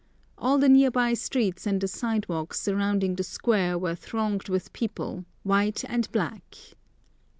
All 0.35 0.57
the 0.57 0.67
near 0.67 0.89
by 0.89 1.13
streets 1.13 1.67
and 1.67 1.79
the 1.79 1.87
sidewalks 1.87 2.59
surrounding 2.59 3.13
the 3.17 3.23
square 3.23 3.77
were 3.77 3.93
thronged 3.93 4.49
with 4.49 4.73
people, 4.73 5.25
white 5.43 5.83
and 5.87 6.11
black. 6.11 6.51